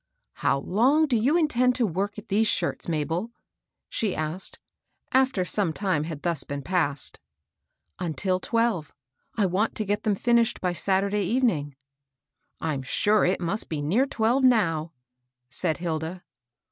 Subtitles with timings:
[0.43, 3.29] "How long do you intend to work at these shirts, Mabel?"
[3.87, 4.57] she asked,
[5.11, 7.19] after some time had thus been passed.
[7.99, 8.95] Until twelve.
[9.35, 11.75] I want to get them finished by Saturday evening.""
[12.59, 14.91] I'm sure it must be near twelve now,"
[15.51, 16.23] said Hilda.